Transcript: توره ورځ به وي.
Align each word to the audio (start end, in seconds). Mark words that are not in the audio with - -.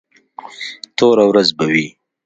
توره 0.97 1.23
ورځ 1.29 1.47
به 1.57 1.65
وي. 1.73 1.87